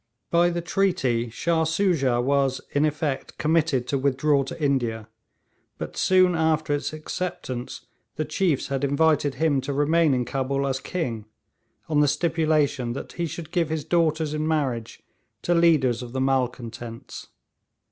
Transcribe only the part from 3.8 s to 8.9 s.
to withdraw to India, but soon after its acceptance the chiefs had